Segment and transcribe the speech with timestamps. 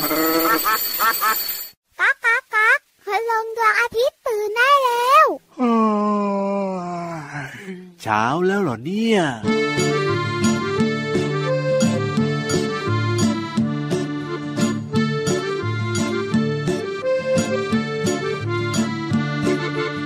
[0.00, 5.26] ก๊ากก๊ากก๊ากพลังดวงอาทิตย์ตื่นได้แล้ว
[8.02, 9.20] เช้าแล้วเหรอเนี่ย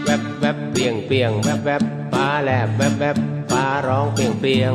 [0.05, 1.83] แวบแวบเปียงเปียงแวบแวบ
[2.13, 3.17] ฟ้าแลบแวบแวบ
[3.51, 4.75] ฟ้าร้องเปียงเปียง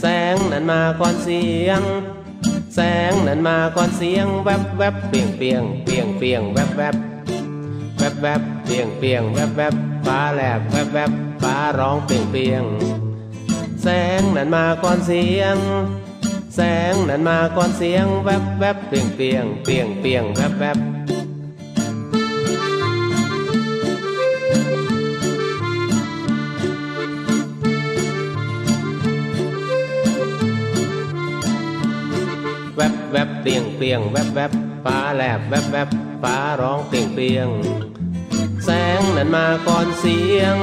[0.00, 1.82] แสงนั้นมาก่อนเสียง
[2.74, 2.80] แส
[3.10, 6.96] งนั้นมาก่อนเสียงแวบแวบเปียงเปียงเปียงเปียงแวบแวบ
[7.98, 9.74] แวบแวบเปียงเปียงแวบแวบ
[10.06, 11.10] ฟ้าแลบแวบแวบ
[11.42, 12.64] ฟ้าร้องเปียงเปียง
[13.82, 13.88] แส
[14.20, 15.56] งนั้นมาก่อนเสียง
[16.56, 16.60] แส
[16.92, 20.78] งนั้นมาก่อนเสียงแวบแวบเปียงเปียงเปียงเปียงแวบแวบ
[33.16, 34.52] แวบเปียงเปียงแวบแวบ
[34.84, 35.88] ฟ้าแลบแวบแวบ
[36.22, 37.48] ฟ้าร้องเปียงเปียง
[38.64, 40.56] แสงนั้นมาก่อนเสียง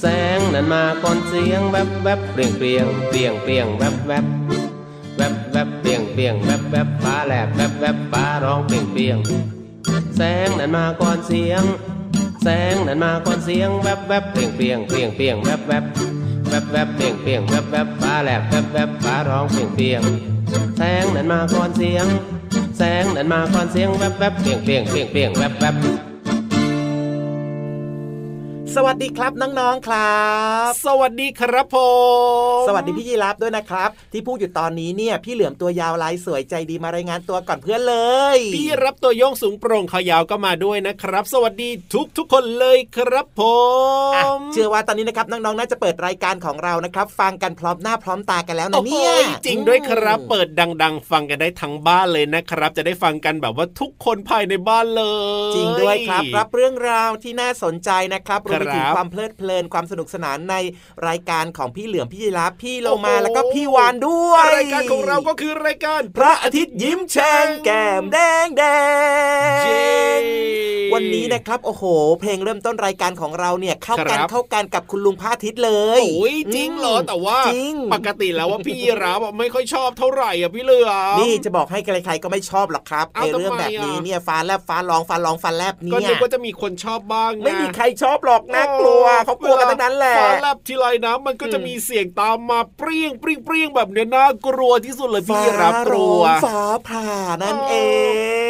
[0.00, 4.24] แสงนั้นมาก่อนเสียงแวบแวบเปลี่ยงเปลี่ยงเปลี่ยงเปลี่ยงแวบแวบ
[5.16, 9.18] แวบแวบเปลี่ยงเปลี่ยงแวบแวบฟ้าแลบแวบแวบฟ้าร้องเปลี่ยงเปลี่ยง
[10.16, 11.62] แสงนั้นมาก่อนเสียง
[12.42, 15.84] แสงนั้นมาก่อนเสียงแวบแวบเปลี่ยงเปลี่ยงเปลี่ยงเปลี่ยงแวบแวบ
[16.48, 20.02] แวบแวบเปลี่ยงเปลี่ยงแวบแวบฟ้าแลบแวบแวบฟ้าร้องเปลี่ยงเปลี่ยง
[20.76, 22.06] แสงนั้นมาก่อนเสียง
[22.78, 25.74] แสงนั้นมาก่อนเสียงแวบแวบเปียงเปียงเปียงเปียงแวบแวบ
[28.76, 30.24] สวัสดีครับน้องๆครั
[30.68, 31.76] บ สวัสดีครับผ
[32.60, 37.96] มสวัสดีพี่ยีรับด้วยนะครับ ที่พูดอยู่ตอนนี้เนี่ย พี่เหลือมตัวยาวลายสวยใจดีมารายงานตัวก่อนเพื่อนเล
[38.36, 43.40] ย พี่รับตัวโยงสูงโปร่งขายาวก็มาด้วยนะครับ สวัสดีทุกทุกๆคนเลยครับผ
[44.16, 50.48] อะมเชื่อว่าตอนนี้นะครับน้องๆน่าจะเปิดรายการของเรานะครับ ฟังกันพร้อมหน้าพร้อมตากันแล้วนะโอ้โหเนี่ยจริงด้วยครับอืมเปิด
[50.82, 55.04] ดัง ๆ ฟังกันได้ทั้งบ้านเลยนะครับ จะได้ฟังกันแบบว่าทุกคนภายในบ้านเล
[55.50, 60.54] ย จริงด้วยครับรับเรื่องราวที่น่าสนใจนะครับรวมไปถึงครับความเพลิดเพลินความสนุกสนานใน
[61.08, 68.62] รายการของพี่เหลือมพี่ยีรับพี่โลมาโอ้โหแล้วก็พี่วานด้วยรายการของเราก็คือรายการ พระอาทิตย์ยิ้มแฉ่งแก้มแดงแด
[69.56, 69.96] งเย้
[70.94, 71.84] วันนี้นะครับโอ้โห
[72.20, 97.08] เพลงเริ่มต้นรายการของเราเนี่ยเข้ากันครับเข้ากันกับคุณลุงพระอาทิตย์เลยโอ้ยจริงเหรอแต่ว่าจริงปกติแล้วว่าพี่ยีราฟอะไม่ค่อยชอบเท่าไหร่อะพี่เหลือมนี่จะบอกให้ใครๆก็ไม่ชอบหรอกครับเอ้าในเรื่องทำไมแบบนี้อะเนี่ยฟ้าแลบฟ้าร้องฟ้าร้องฟ้าแลบก็เนี่นึยกว่าจะมีคนชอบบ้างนะไม่มีใครชอบหรอกน่ากลัวเขากลัวกันทั้งนั้นแหละฟ้าแลบทีไรนะมันก็จะอืมมีเสียงตามมาเปรี้ยงเปรี้ยงเปรี้ยงแบบเนี้ยน่ากลัวที่สุดเลยพี่รับกลัวฟ้าร้องฟ้าผ่า
[97.42, 97.74] นั่นเอ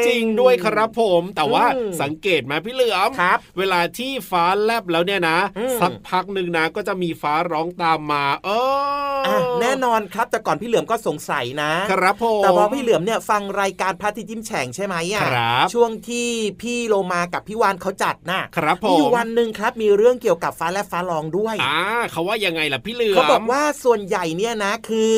[0.01, 8.97] ง จริงด้วยครับผม แต่ว่าอืมสังเกตไหมพี่เหลือมครับเวลาที่ฟ้าแลบแล้วเนี่ยนะอืมสักพักหนึ่งนะ ก็จะมีฟ้าร้องตามมา เออ
[9.27, 16.29] ออะแน่นอนครับแต่ก่อนพี่เหลือมก็สงสัยนะ ครับผมแต่พอพี่เหลือมเนี่ยฟังรายการพระอาทิตย์ยิ้มแฉ่งใช่ไหมอะครับช่วงที่
[16.63, 21.79] พี่โลมากับพี่วานเขาจัดน่ะครับผมีอยู่มวันหนึ่งครับมีเรื่องเกี่ยวกับฟ้าและฟ้าร้องด้วยอ่า
[22.13, 25.13] เขาว่ายังไงล่ะพี่เหลือมเขาบอกว่าส่วนใหญ่เนี่ยนะคือ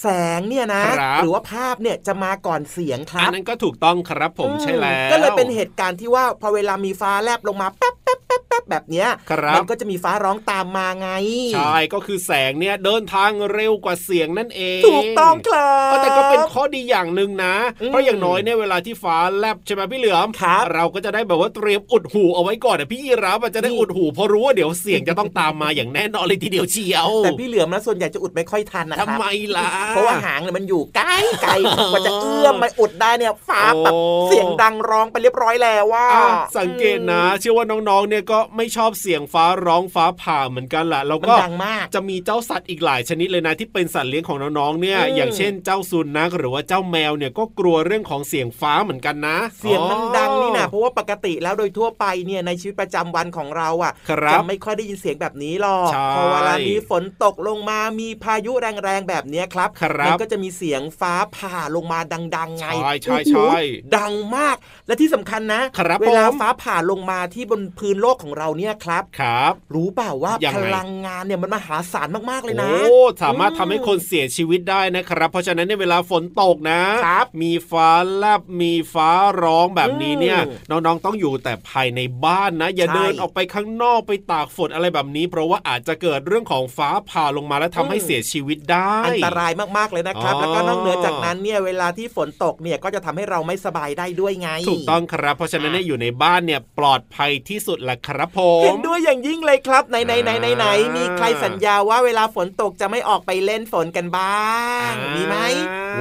[0.00, 0.06] แส
[0.38, 11.10] งเนี่ยนะครับหรือว่าภาพเนี่ยจะมาก่อนเสียงคอัรันบนั้นก็ถูกต้องครับผมอืใช่แล้วก็เลยเป็นเหตุการณ์ที่ว่าพอเวลามีฟ้าแลบลงมาแป๊บแป๊บแป๊บ แป๊บแบบเนี้ยครับมันก็จะมีฟ้าร้องตามมาไง
[11.54, 29.24] ใช่ก็คือแสงเนี่ยเดินทางเร็วกว่าเสียงนั่นเองถูกต้องครับเออแต่ก็เป็นข้อดีอย่างหนึ่งนะอืมเพราะอย่างน้อยเนี่ยเวลาที่ฟ้าแลบใช่ไหมพี่เหลือมครับเราก็จะได้แบบว่าเตรียมอุดหูเอาไว้ก่อนอะพี่ยีรับอะจะได้นี่อุดหูเพราะรู้ว่าเดี๋ยวเสียงจะต้องตามมาอย่างแน่นอนเลยทีเดียวเชียว แต่พี่เหลือมนะส่วนใหญ่จะอุดไม่ค่อยทันนะครัทำไม
[29.56, 31.08] ล่ะเพราะว่าหางเนี่ยมันอยู่ไกล
[31.42, 31.52] ไกล
[31.92, 36.28] กว่าจะเอื้อมมาอุดได้เนี่ยฟ้าแบบโอ้เสียงดังร้องไปเรียบร้อยแล้วว่าอะ
[36.58, 58.52] สังเกตนะ เชื่อว่าน้องๆเนี่ยก็ไม่ชอบเสียงฟ้าร้องฟ้าผ่าเหมือนกันแหละแล้วมันก็ดังมากจะมีเจ้าสัตว์อีกหลายชนิดเลยนะที่เป็นสัตว์เลี้ยงของน้องๆเนี่ยอืมอย่างเช่นเจ้าสุนัขหรือว่าเจ้าแมวเนี่ยก็กลัวเรื่องของเสียงฟ้าเหมือนกันนะ เสียงมันดังนี่นะเพอ๋อราะว่าปกติแล้วโดยทั่วไปเนี่ยในชีวิตประจำวันของเราอะครับจะไม่ค่อยได้ยินเสียงแบบนี้หรอกใช่พอเวลามีฝนตกลงมามีพายุ
[58.84, 61.98] แรงๆแบบเนี้ยครับครับมัก็จะมีเสียงฟ้าผ่าลงมา
[62.36, 63.56] ดังๆไงใช่ใช่โอ้โหใช่
[63.96, 64.56] ดังมาก
[64.86, 79.10] และที่สำคัญนะครับเวลาผมฟ้าผ่าลงมาที่บนพื้นโลกของเราเนี่ยครับครับ รู้เปล่าว่ายังพไงลังงานเนี่ยมันมหาศาลมากๆเลยนะโอ้สามารถอืมทำให้คนเสียชีวิตได้นะครับ เพราะฉะนั้นในเวลาฝนตกนะครับ มีฟ้าแลบมีฟ้า
[79.42, 104.48] ร้องแบบนี้เนี่ยอืมน้องๆต้องอยู่แต่ภายในบ้านนะ อย่าใช่เดินออกไปข้างนอกไปตากฝนอะไรแบบนี้ เพราะว่าอาจจะเกิดเรื่องของฟ้าผ่าลงมาแล้วทำให้อืมเสียชีวิตได้ อันตรายมากๆเลยนะครับอ๋อแล้วก็นอกเหนือจากนั้นเนี่ยเวลาที่ฝนตกเนี่ยก็จะทำให้เราไม่สบายได้ด้วยไง ถูกต้องครับ เพราะฉะนั้นเนี่ยอยู่ในบ้านเนี่ยปลอดภัยที่สุดแหละครับผผมเห็นด้วยอย่างยิ่งเลยครับไหนไหนไหนไหนไหนมีใครสัญญาว่าเวลาฝนตกจะไม่ออกไปเล่นฝนกันบ้า
[104.90, 105.36] ง มีไหม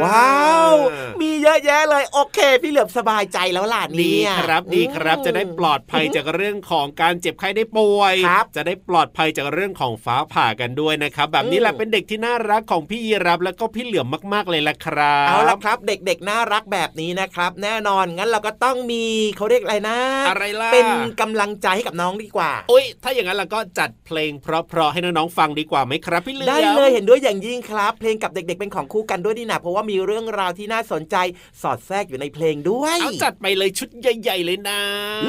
[0.04, 0.38] ว้า
[0.72, 0.74] ว
[1.22, 19.04] มีเยอะแยะเลยโอเค พี่เหลือบสบายใจแล้วล่ะดีเนี่ยครับดีครับจะได้ปลอดภัยจากเรื่องของการเจ็บไข้ได้ป่วยครับจะได้ปลอดภัยจากเรื่องของฟ้าผ่ากันด้วยนะครับ แบบนี้แหละอืมเป็นเด็กที่น่ารักของพี่ยีรับแล้วก็พี่เหลือมมาก ๆเลยละครับเอาละครับเด็กๆน่ารักแบบนี้นะครับ แน่นอนงั้นเราก็ต้องมี
[19.38, 19.98] เขาเรียกอะไรนะ
[20.30, 20.90] อะไรล่ะเป็น
[21.22, 31.16] กำลังใจให้กับน้องดีกว่าอุ้ยถ้าอย่างนั้นเราก็จัดเพลงเพราะๆให้น้องๆฟังดีกว่าไหมครับพี่เหลือมได้เลยเห็นด้วยอย่างยิ่งครับ เพลงกับเด็ก ๆ เป็นของคู่กันด้วยนี่นะเพราะว่ามีเรื่องราวที่น่าสนใจ
[31.62, 34.80] สอดแทรกอยู่ในเพลงด้วย เอาจัดไปเลยชุดใหญ่ ๆ เลยนะ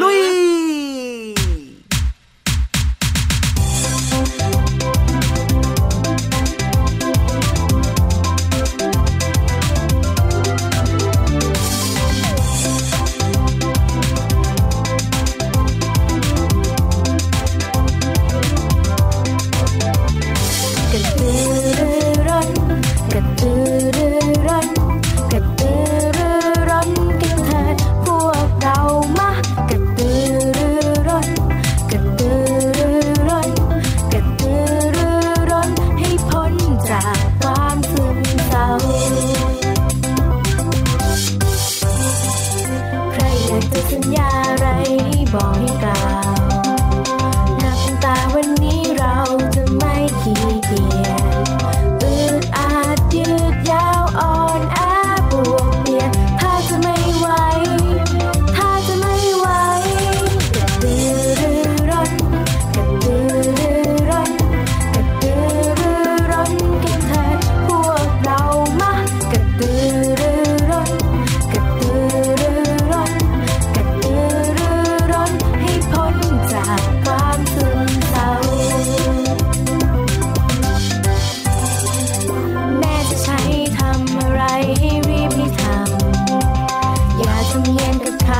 [0.03, 0.88] ลุย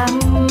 [0.09, 0.48] ย็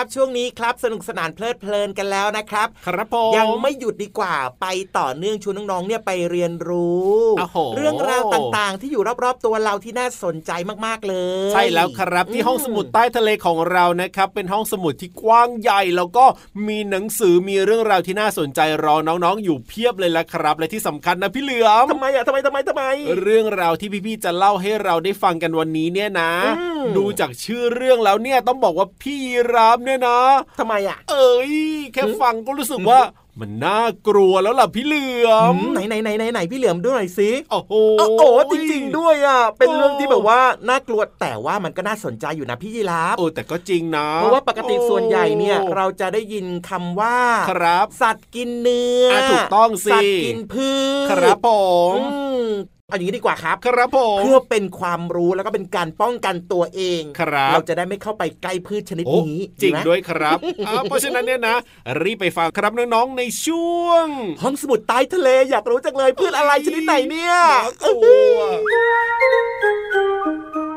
[0.00, 4.66] ครับ ช่วงนี้ครับสนุกสนานเพลิดเพลินกันแล้วนะครับ ครับผมยังไม่หยุดดีกว่าไป
[4.98, 10.50] ต่อเนื่องชวนน้องๆเนี่ยไปเรียนรู้โอ้โหเรื่องราวต่างๆ ที่อยู่รอบๆตัวเราที่น่าสนใจ
[10.86, 11.14] มากๆเล
[11.48, 16.24] ย ใช่แล้วครับที่ห้องสมุดใต้ทะเลของเรานะครับ เป็นห้องสมุดที่กว้างใหญ่แล้วก็
[16.68, 22.84] มีหนังสือมีเรื่องราวที่น่าสนใจรอน้องๆ อยู่เพียบเลยละครับ และที่สำคัญนะพี่เหลือมทำไมอะทำไมทำไมทำไม
[23.22, 29.18] เรื่องราวที่พี่ๆจะเล่าให้เราได้ฟังกันวันนี้เนี่ยนะอืมดูจากชื่อเรื่องแล้วเนี่ยต้องบอกว่าพี่
[29.54, 30.18] รับเนี่ยนะ
[30.58, 31.52] ทำไมอะ เอ้ย
[31.92, 33.00] แค่ฟังก็รู้สึกว่า
[33.40, 38.22] มันน่ากลัวแล้วล่ะพี่เหลือมไหนไหนไหนไหนไหนพี่เหลือมดูหน่อยสิโอ้โหโอ้โห
[38.52, 47.18] จริง ๆ ด้วยอะเป็นโอ้เรื่องที่แบบว่าน่ากลัวแต่ว่ามันก็น่าสนใจอยู่นะพี่ยีราฟโอ้แต่ก็จริงนะเพราะว่าปกติส่วนใหญ่เนี่ยโอ้เราจะได้ยินคำว่า
[47.50, 50.70] ครับ สัตว์กินเนื้ออะถูกต้องสิสัตว์กินพื
[51.06, 51.50] ชครับผ
[51.96, 52.46] มอืม
[52.90, 61.56] เอาอย่างนี้ดีกว่าครับ ครับผมเพื่อเป็นความรู้แล้วก็เป็นการป้องกันตัวเองครับเราจะได้ไม่เข้าไปใกล้พืชชนิดโอ้นี้จริงไหมด้วยครับอ่าเพราะฉะนั้นเนี่ยนะ
[62.02, 64.06] รีบไปฟังครับน้องๆในช่วง
[64.42, 67.98] ห้องสมุดใต้ทะเลอยากรู้จังเลยพืชอะไรชนิดไหนเนี่ยน่ากลั
[68.34, 68.38] ว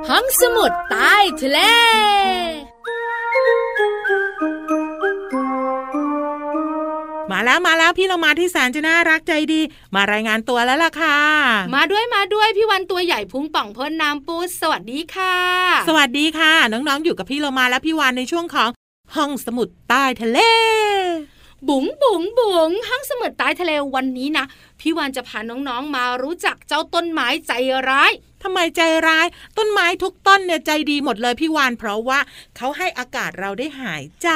[0.10, 1.60] ห้องสมุดใต้ทะเล
[7.34, 9.62] มาแล้วมาแล้วพี่เรามาที่แสนจะน่ารักใจดี
[9.96, 11.20] มารายงานตัวแล้วล่ะค่ะ
[11.76, 15.36] มาด้วยมาด้วยพี่วันตัวใหญ่พุงป่องพ่นน้ำปูสวัสดีค่ะ
[15.88, 18.70] สวัสดีค่ะ น้องๆอยู่กับพี่เรามาและพี่วานในช่วงของ
[19.16, 20.40] ห้องสมุดใต้ทะเล
[21.68, 24.46] บุ๋งบุ๋งบุ๋งห้องสมุดใต้ทะเลวันนี้นะ
[24.80, 27.52] พี่วันจะพาน้องๆมารู้จักเจ้าต้นไม้ใจ
[27.90, 28.12] ร้าย
[28.44, 32.20] ทำไมใจร้าย ต้นไม้ทุกต้นเนี่ยใจดีหมดเลยพี่วานเพราะว่า
[32.58, 34.30] เขาให้อากาศเราได้หายใจ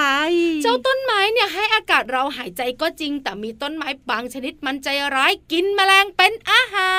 [0.63, 6.91] เจ้าต้นไม้เนี่ยให้อากาศเราหายใจก็จริง แต่มีต้นไม้บางชนิดมันใจร้ายกินแมลงเป็นอาหา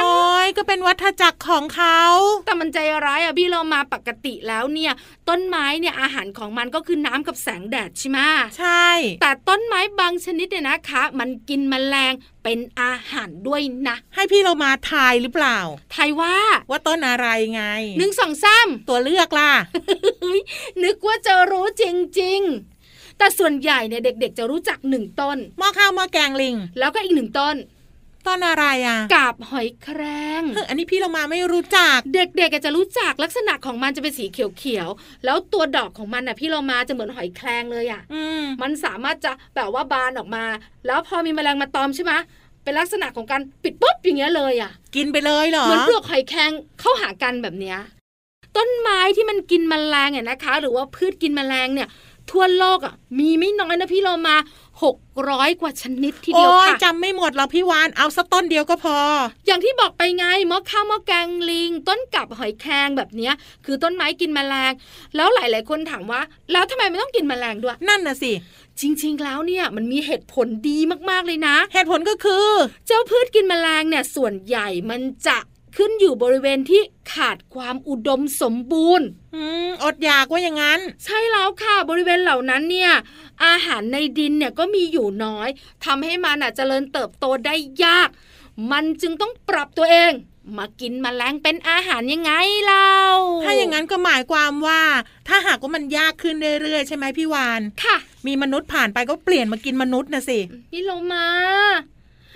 [0.00, 2.00] รโอ้ยก็เป็นวัฏจักรของเขา
[2.44, 4.92] แต่มันใจร้ายอะพี่เรามาปกติแล้วเนี่ย
[5.28, 8.18] ต้นไม้เนี่ยอาหารของมันก็คือน้ำกับแสงแดดใช่ไหม
[8.58, 8.88] ใช่
[9.20, 12.12] แต่ต้นไม้บางชนิดเนี่ยนะคะ มันกินแมลง
[12.46, 15.58] เป็นอาหารด้วยนะ ให้พี่เรามาทายหรือเปล่า
[15.92, 16.36] ไทยว่า
[16.70, 17.62] ว่าต้นอะไรไง
[17.98, 19.50] หนึ่งสองสามตัวเลือกล่ะ
[20.22, 20.40] เฮ้ย
[20.84, 21.84] นึกว่าจะรู้จ
[22.20, 22.40] ริง
[22.80, 27.56] ๆ แต่ส่วนใหญ่เนี่ยเด็ก ๆ จะรู้จักหนึ่งต้นหม้อข้าวหม้อแกงลิง แล้วก็อีกหนึ่งต้น
[28.26, 30.00] ต้นอะไรอะกาบหอยแคร
[30.40, 40.44] งเฮ้ยอันนี้พี่เรามาไม่รู้จัก เด็กๆอาจจะรู้จักลักษณะของมันจะเป็นสีเขียวๆแล้วตัวดอกของมันน่ะพี่เรามาจะเหมือนหอยแครงเลยอะอืมมันสามารถจะแบบว่าบานออกมา
[40.86, 42.12] แล้วพอมีแมลงมาตอมใช่ไหม
[42.62, 47.78] เป็นลักษณะของการปิดปุ๊บอย่างเงี้ยเลยอะ กินไปเลยเหรอเหมือนเปลือกหอยแครงเข้าหากันแบบเนี้ย
[48.56, 51.88] ต้นไม้ที่มันกินแมลงเนี่ยนะคะ หรือว่าพืชกินแมลงเนี่ย
[52.30, 54.36] ทั่วโลกอะมีไม่น้อยนะพี่เรามา
[54.82, 54.96] หก
[55.30, 58.96] ร้อยกว่าชนิดทีเดียวโอ้ยค่ะจำไม่หมดหรอกพี่วานเอาสักต้นเดียวก็พอ
[59.46, 63.32] อย่างที่บอกไปไงหม้อข้าวหม้อแกงลิง ต้นกับหอยแครงแบบเนี้ย
[63.64, 64.72] คือต้นไม้กินแมลง
[65.16, 66.20] แล้วหลาย ๆ คนถามว่า
[66.52, 68.32] แล้วทำไมไม่ต้องกินแมลงด้วย นั่นน่ะสิ
[68.80, 70.78] จริง ๆ แล้วเนี่ยมันมีเหตุผลดี
[71.10, 72.46] มากๆเลยนะ เหตุผลก็คือ
[72.86, 75.38] เจ้าพืชกินแมลงเนี่ยส่วนใหญ่มันจะ
[75.76, 76.82] ขึ้นอยู่บริเวณที่
[77.14, 82.92] ขาดความอุดมสมบูรณ์อืมอดอยากว่าอย่างนั้น ใช่แล้วค่ะบริเวณเหล่านั้นเนี่ย
[83.44, 85.48] อาหารในดินเนี่ยก็มีอยู่น้อย
[85.84, 87.54] ทำให้มันอะเจริญเติบโตได้
[87.84, 88.08] ยาก
[88.70, 90.12] มันจึงต้องปรับตัวเอง
[90.56, 92.32] มากินแมลงเป็นอาหารยังไง
[92.64, 92.92] เล่า
[93.44, 94.82] ถ้าอย่างนั้นก็หมายความว่า
[95.28, 100.38] ถ้าหากว่ามันยากขึ้นเรื่อยๆใช่ไหมพี่วานค่ะ มีมนุษย์ผ่านไปก็เปลี่ยนมากินมนุษย์นะสิ
[100.70, 101.26] พี่โลมา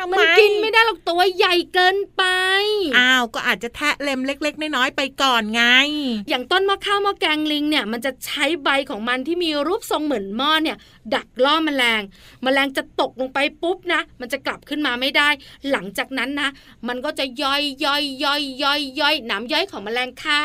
[0.01, 2.23] ทำไมันกินไม่ได้หรอกตัวใหญ่เกินไป
[2.99, 5.63] อ้าว ก็อาจจะแทะเล็มเล็ก ๆ น้อยๆไปก่อนไง
[6.29, 10.77] อย่างต้นมะข้าวมะแกงลิงเนี่ย มันจะใช้ใบของมันที่มีรูปทรงเหมือนหม้อเนี่ย
[11.15, 12.03] ดักล่อแมลง
[12.43, 15.29] แมลงจะตกลงไปปุ๊บนะ มันจะกลับขึ้นมาไม่ได้
[15.71, 16.49] หลังจากนั้นนะ
[16.89, 20.45] มันก็จะย่อยย่อยย่อยย่อยย่อยหนามย่อยของแมลงค่ะ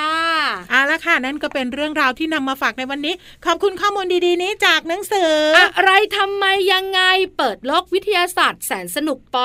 [0.70, 3.14] เอาละค่ะ นั่นก็เป็นเรื่องราวที่นำมาฝากในวันนี้
[3.46, 7.02] ขอบคุณข้อมูลดีๆนี้จากหนังสือออะไรทำไมยังไง
[7.38, 9.36] เปิดโลกวิทยาศาสตร์แสนสนุกป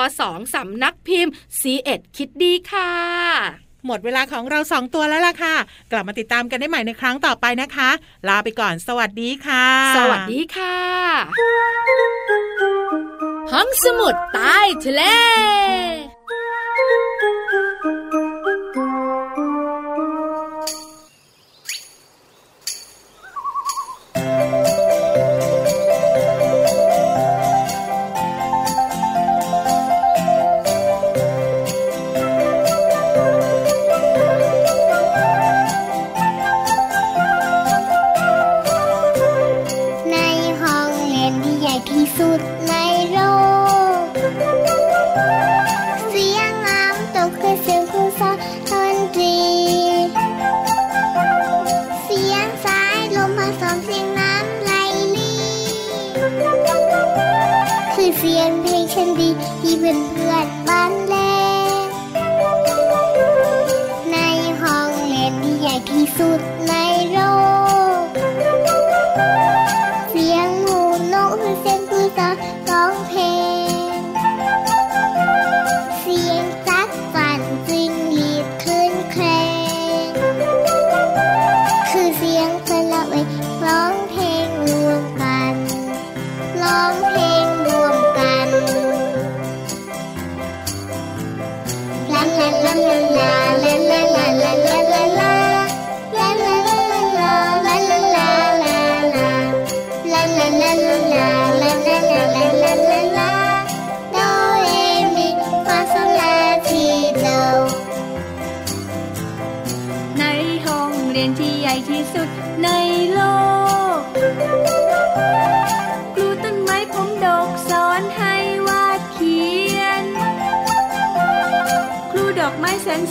[0.55, 2.91] สำนักพิมพ์ c ีเอ็ดคิดดีค่ะ
[3.85, 5.55] หมดเวลาของเราสองตัวแล้วล่ะค่ะ
[5.91, 7.89] กลับมาติดตามกันได้ใหม่ในครั้งต่อไปนะคะ
[8.27, 9.67] ลาไปก่อนสวัสดีค่ะ
[9.97, 10.77] สวัสดีค่ะ
[13.51, 15.03] ห้องสมุดใต้ทะเล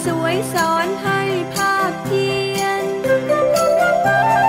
[0.07, 1.21] สวยสอนให้
[1.55, 2.29] ภาพเพี
[2.59, 2.85] ยน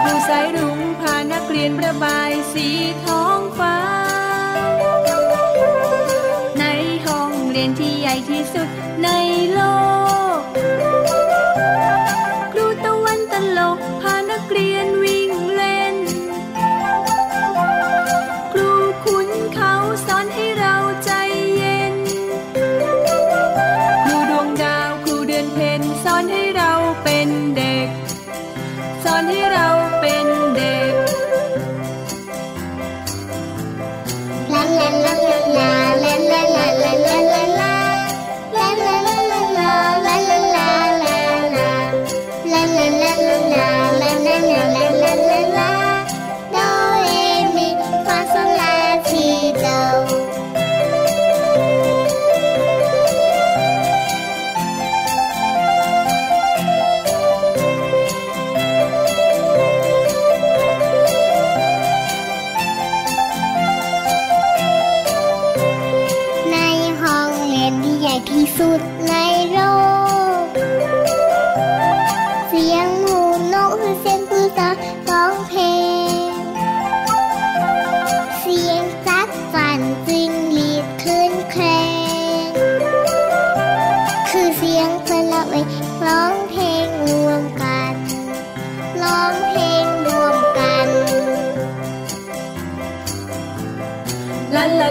[0.03, 2.67] ครูสายรุ้งพานักเรียนประบายสี
[3.05, 3.77] ท้องฟ้า
[6.59, 6.65] ใน
[7.05, 8.67] ห้องเรียนที่ใหญ่ที่สุด
[9.03, 9.09] ใน
[9.53, 9.59] โล
[9.99, 10.00] ก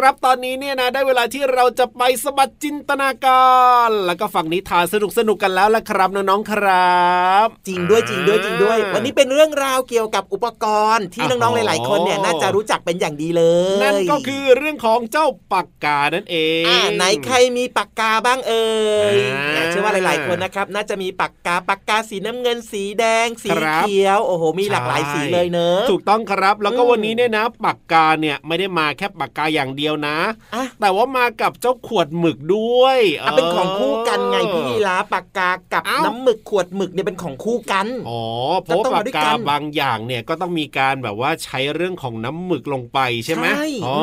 [0.00, 3.50] ครับตอนนี้เนี่ยนะได้เวลาที่เราจะไปสะบัดจินตนากา
[3.88, 7.04] ร แล้วก็ฟังนิทานสนุกสนุกๆกันแล้วละครับน้องๆครั
[7.44, 10.64] บ จริงด้วยจริงด้วยจริงด้วย วันนี้เป็นเรื่องราวเกี่ยวกับอุปก
[10.96, 13.42] รณ์ที่อ๋อน้องๆหลาย ๆ คนเนี่ยน่าจะรู้จักเป็นอย่างดีเล
[13.76, 18.68] ย นั่นก็คือเรื่องของเจ้าปากกานั่นเองอ่าไหนใครมีปากกาบ้างเอ่
[19.14, 30.18] ยอ่าเนี่ยเชื่อว่าหลาย ๆ คนนะครับ น่าจะมีปากกาปากกาสีน้ำเงินสีแดงสีครับเขียวโอ้โหมีหลากหลายสีเลยเนอะถูกต้องครับแล้วก็อืมวันนี้เนี่ยนะปากกาเนี่ยไม่ได้มาแค่ปากกาอย่างเดียวนะ
[30.54, 38.22] อะแต่ว่ามากับเจ้าขวดหมึกด้วยอะเป็นของคู่กันไงพี่ยีราฟปากกากับเอ้าน้ำหมึกขวดหมึกเนี่ยเป็นของคู่กันอ๋อ
[38.62, 43.98] เพราะว่าก็ต้องปามาด้วยกกากันบางอย่างเนี่ยก็ต้องมีการแบบว่าใช้เรื่องของน้ำหมึกลงไปใช่ไหมใช่อ๋อ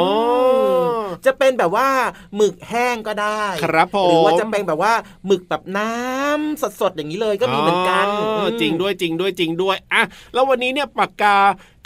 [1.25, 1.87] จะเป็นแบบว่า
[2.35, 4.93] หมึกแห้งก็ได้ครับผมหรือว่าจะเป็นแบบว่า
[5.25, 10.03] หมึกแบบน้ำสดๆอย่างนี้เลยก็มีเหมือนกันอ๋อมจริงด้วยจริงด้วยจริงด้วยอะ
[10.33, 11.37] แล้ววันนี้เนี่ยปากกา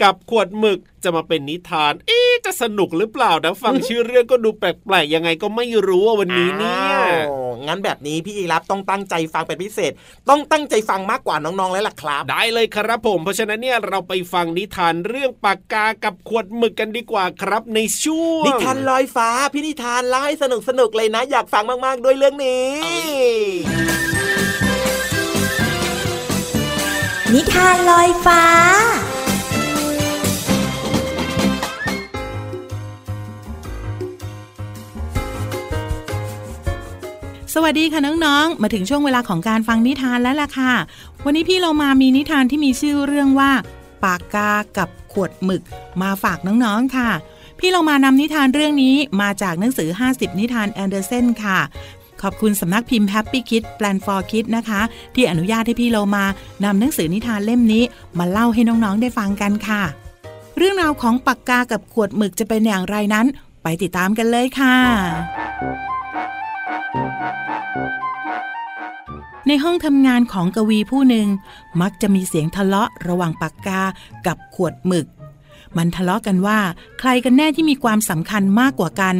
[0.01, 9.91] กับขวดหมึกจะมาเป็นนิทาน เอ๊ะจะสนุกหรือเปล่านะฟังชื่อเรื่องก็ดูแปลกๆยังไงก็ไม่รู้ว่าวันนี้เนี่ยอ้าวงั้นแบบนี้พี่ยีรับต้องตั้งใจฟังเป็นพิเศษ
[10.29, 22.71] ต้องตั้งใจฟังมากกว่าน้องๆแล้วล่ะครับ ได้เลยครับผม เพราะฉะนั้นเนี่ยเราไปฟังนิทานเรื่องปากกากับขวดหมึกกันดีกว่าครับในช่วงนิทานลอยฟ้าพี่นิทานเล่าให้สนุกสนุกๆเลยนะ อยากฟังมากๆด้วยเรื่องนี้
[27.33, 28.43] นิทานลอยฟ้า
[37.55, 40.73] สวัสดีค่ะน้องๆ มาถึงช่วงเวลาของการฟังนิทานแล้วล่ะค่ะ
[41.25, 43.51] วันนี้พี่เรามามีนิทานที่มีชื่อเรื่องว่า
[44.03, 45.61] ปากกากับขวดหมึก
[46.01, 47.09] มาฝากน้องๆค่ะ
[47.59, 51.59] พี่เรามานำนิทานเรื่องนี้มาจากหนังสือ 50 นิทานแอนเดอร์เซนค่ะ
[52.21, 54.81] ขอบคุณสำนักพิมพ์ Happy Kids Plan for Kids นะคะ
[55.15, 56.25] ที่อนุญาตให้พี่เรามา
[56.63, 57.83] นำหนังสือนิทานเล่มนี้
[58.19, 59.83] มาเล่าให้น้องๆได้ฟังกันค่ะ
[60.57, 63.25] เรื่องราวของปากกากับขวดหมึกจะเป็นอย่างไรนั้น
[63.63, 64.75] ไปติดตามกันเลยค่ะ
[69.47, 71.27] ในห้องทำงานของกวีผู้หนึ่ง
[71.81, 73.81] มักจะมีเสียงทะเลาะระหว่างปากกา
[74.27, 75.07] กับขวดหมึก
[75.77, 76.59] มันทะเลาะกันว่า
[76.99, 79.15] ใครกันแน่ที่มีความสำคัญมากกว่ากัน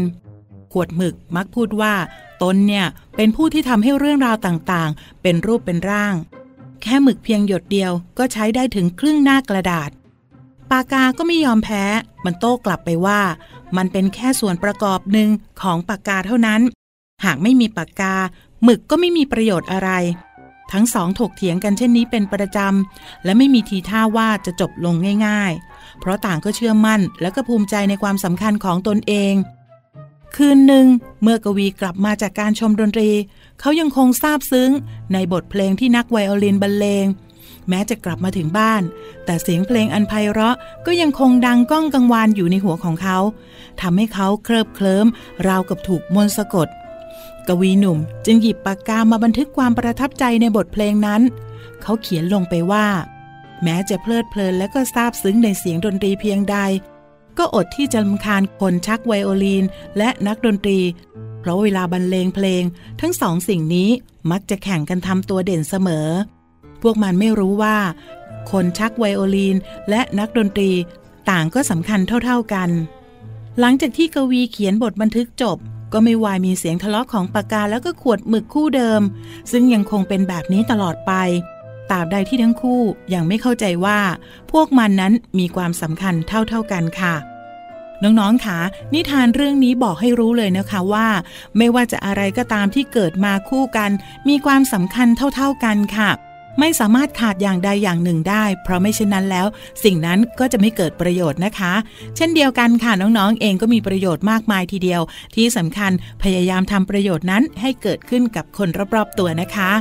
[0.74, 1.94] ขวดหมึกมักพูดว่า
[2.42, 6.16] ตนเนี่ยเป็นผู้ที่ทำให้เรื่องราวต่างๆ เป็นรูปเป็นร่าง
[6.82, 9.90] แค่หมึกเพียงหยดเดียวก็ใช้ได้ถึงครึ่งหน้ากระดาษ
[10.72, 11.84] ปากกาก็ไม่ยอมแพ้
[12.26, 13.22] มันโต้กลับไปว่า
[13.78, 15.30] มันเป็นแค่ส่วนประกอบหนึ่ง
[15.62, 16.62] ของปากกาเท่านั้น
[17.26, 18.16] หากไม่มีปากกา
[18.64, 19.92] หมึกก็ไม่มีประโยชน์อะไร
[20.72, 24.96] ทั้งสองถกเถียงกันเช่นนี้เป็นประจำ และไม่มีทีท่าว่าจะจบลง
[25.28, 29.34] ง่าย ๆ เพราะต่างก็เชื่อมั่น และก็ภูมิใจในความสำคัญของตนเอง
[30.36, 30.86] คืนหนึ่ง
[31.22, 33.10] เมื่อกวีกลับมาจากการชมดนตรี
[33.60, 34.72] เขายังคงซาบซึ้ง
[35.14, 37.06] ในบทเพลงที่นักไวโอลินบรรเลง
[37.70, 38.82] แม้จะกลับมาถึงบ้าน
[39.26, 40.56] แต่เสียงเพลงอันไพเราะ
[40.86, 43.18] ก็ยังคงดังก้องกังวานอยู่ในหัวของเขา
[43.82, 45.08] ทำให้เขาเคลิบเคลิ้ม
[45.48, 46.68] ราวกับถูกมนต์สะกด
[47.62, 51.22] วีหนุ่มจึงหยิบปากกามาบันทึกความประทับใจในบทเพลงนั้น
[51.82, 52.88] เขาเขียนลงไปว่า
[53.64, 56.58] แม้จะเพลิดเพลินและก็ซาบซึ้งในเสียงดนตรีเพียงใด
[57.38, 59.64] ก็อดที่จะลำคาญคนชักไวโอลิน
[59.98, 60.80] และนักดนตรี
[61.40, 62.64] เพราะเวลาบรรเลงเพลง
[63.02, 63.90] ทั้งสองสิ่งนี้
[64.32, 66.08] มักจะแข่งกันทำตัวเด่นเสมอ
[66.82, 67.78] พวกมันไม่รู้ว่า
[68.52, 69.56] คนชักไวโอลิน
[69.90, 70.72] และนักดนตรี
[71.30, 72.70] ต่างก็สำคัญเท่า ๆกัน
[73.60, 75.58] หลังจากที่กวีเขียนบทบันทึกจบ
[75.94, 79.02] ก็ไม่วายมีเสียงทะเลาะของปากกาแล้วก็ขวดหมึกคู่เดิม
[79.52, 81.14] ซึ่งยังคงเป็นแบบนี้ตลอดไป
[81.92, 82.82] ตราบใดที่ทั้งคู่
[83.14, 84.00] ยังไม่เข้าใจว่า
[84.52, 87.16] พวกมันนั้นมีความสำคัญเท่าๆกันค่ะ
[88.04, 88.60] น้องๆค่ะ
[88.94, 91.08] นิทานเรื่องนี้บอกให้รู้เลยนะคะว่า
[91.58, 93.92] ไม่ว่าจะอะไรก็ตามที่เกิดมาคู่กัน
[94.30, 96.10] มีความสำคัญเท่าๆกันค่ะ
[96.60, 99.48] ไม่สามารถขาดอย่างใดอย่างหนึ่งได้ เพราะไม่เช่นนั้นแล้ว
[99.84, 101.74] สิ่งนั้นก็จะไม่เกิดประโยชน์นะคะ
[102.16, 105.02] เช่นเดียวกันค่ะน้องๆ เองก็มีประโยชน์มากมายทีเดียว
[105.36, 105.92] ที่สำคัญ
[106.24, 109.72] พยายามทำประโยชน์นั้นให้เกิดขึ้นกับคนรอบๆตัวนะคะ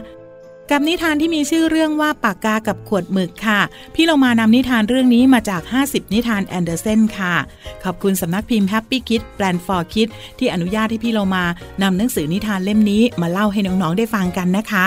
[0.71, 3.61] กับนิทานที่มีชื่อเรื่องว่าปากกากับขวดหมึกค่ะ
[3.95, 7.35] พี่เรามานำนิทานเรื่องนี้มาจาก 50 นิทานแอนเดอร์เซนค่ะ
[7.85, 11.45] ขอบคุณสำนักพิมพ์ Happy Kid แปลน for Kids ที่อนุญาตให้พี่เรามา
[11.83, 14.87] นำหนังสือนิทานเล่มนี้มาเล่าให้น้อง ๆ ได้ฟังกันนะคะ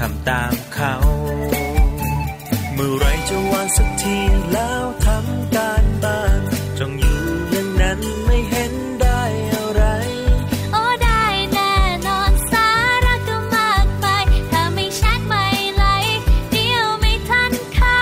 [0.00, 0.94] ทำตามเขา
[2.74, 4.18] เมื่อไรจะวางสักที
[4.52, 6.40] แล้วทำการบ้าน
[6.78, 9.22] จงอยู่อย่างนั้นไม่เห็นได้
[9.54, 9.82] อะไร
[10.72, 11.74] โอ้ได้แน่
[12.06, 12.68] นอนสา
[13.04, 15.44] ระก็มากมายถ้าไม่แชทไม่
[15.76, 16.18] ไลค์
[16.52, 17.98] เดียวไม่ทันเขา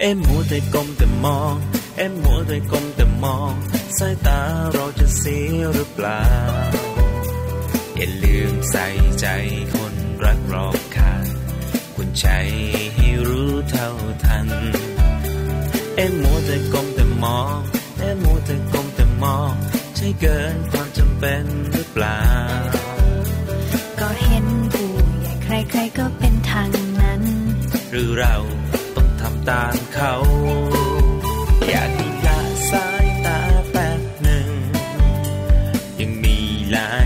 [0.00, 1.54] เอ็มมัวแต่ก้มแต่มอง
[1.96, 3.52] เอ็มมัวแต่ก้มแต่มอง
[3.98, 4.40] สายตา
[4.72, 6.85] เราจะเสียหรือเปล่าอย่าลืม
[8.70, 8.86] ใส่
[9.20, 9.26] ใจ
[9.74, 11.24] คนรักรอบค่าง
[11.94, 12.26] คุณใจ
[12.94, 13.90] ให้รู้เท่า
[14.24, 14.48] ทัน
[15.96, 17.56] เอ็มมัวแต่ก้มแต่มอง
[17.98, 19.52] เอ็มมัวแต่ก้มแต่มอง
[19.96, 22.20] ใช่เกินความจำเป็นหรือเปล่า
[24.00, 25.32] ก็เห็นผู้ใหญ่
[25.70, 27.22] ใครๆก็เป็นทางนั้น
[27.90, 28.36] หรือเรา
[28.96, 30.14] ต้องทำตามเขา
[31.68, 32.38] อยากให้ละ
[32.70, 34.48] สายตาแป๊บหนึ่ง
[36.00, 36.36] ยังมี
[36.72, 36.90] หลา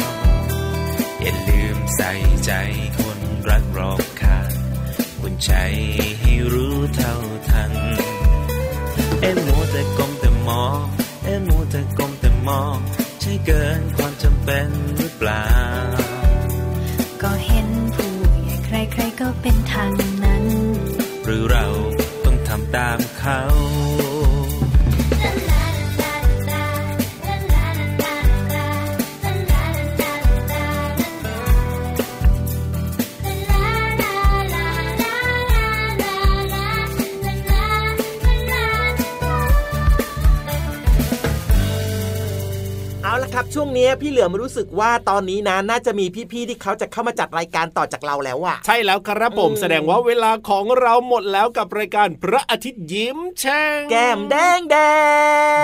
[2.11, 2.53] ใส่ใจ
[2.99, 3.19] คน
[3.49, 4.37] รักรอบคา
[5.21, 5.51] คุณใจ
[6.19, 7.15] ให้รู้เท่า
[7.49, 7.73] ทัน
[9.21, 10.83] เอ็มมัวแต่กลมแต่มอง
[11.23, 12.77] เอ็มมัวแต่กลมแต่มอง
[13.21, 13.81] ใช่เกิน
[43.91, 54.77] ครับช่วงนี้พี่เหลือมรู้สึกว่าตอนนี้นะน่าจะมีพี่ๆที่เขาจะเข้ามาจัดรายการต่อจากเราแล้วอะใช่แล้วครับผมอืมแสดงว่าเวลาของเราหมดแล้วกับรายการพระอาทิตย์ยิ้มแฉ่งแก้มแดงแด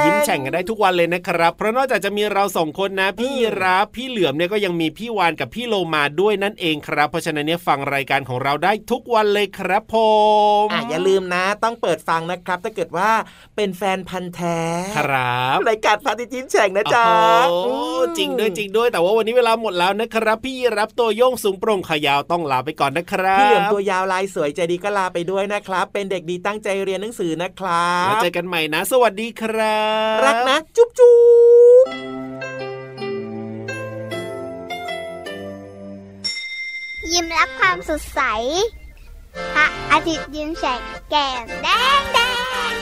[0.02, 9.96] งยิ้มแฉ่งกันได้ทุกวันเลยนะครับ เพราะนอกจากจะมีเราสองคนนะ พี่อืมรับพี่เหลือมเนี่ยก็ยังมีพี่วานกับพี่โลมาด้วยนั่นเองครับ เพราะฉะนั้นเนี่ยฟังรายการของเราได้ทุกวันเลยครับผ
[10.66, 13.10] มอะอย่าลืมนะ ต้องเปิดฟังนะครับ ถ้าเกิดว่า
[13.56, 14.60] เป็นแฟนพันธ์แท้
[14.98, 17.06] ครับรายการพระอาทิตย์ยิ้มแฉ่งนะจ๊ะ
[17.50, 17.74] โอ้โหอื
[18.14, 29.82] มจริงด้วยจริงด้วย แต่ว่าวันนี้เวลาหมดแล้วนะครับ พี่รับตัวโยงสูงโปร่งขายาวต้องลาไปก่อนนะครับพี่เหลือมตัวยาวลายสวยใจดีก็ลาไปด้วยนะครับ เป็นเด็กดีตั้งใจเรียนหนังสือนะครัแล้วบเจอกันใหม่นะ สวัสดีครั
[30.18, 31.18] บ รักนะ จุ๊บจุ๊
[31.84, 31.86] บ
[37.12, 38.22] ยิ้มรับความสดใส
[39.54, 41.68] พระอาทิตย์ยิ้มแฉกแก้มแด
[42.00, 42.20] งแด
[42.72, 42.74] ง